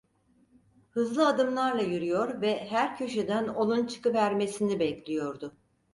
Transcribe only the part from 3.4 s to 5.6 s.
onun çıkıvermesini bekliyordu.